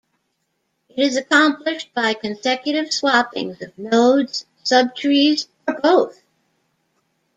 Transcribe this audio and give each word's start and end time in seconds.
It 0.89 0.97
is 0.99 1.15
accomplished 1.15 1.93
by 1.93 2.15
consecutive 2.15 2.91
swappings 2.91 3.61
of 3.61 3.77
nodes, 3.77 4.47
subtrees, 4.65 5.45
or 5.67 5.79
both. 5.79 6.23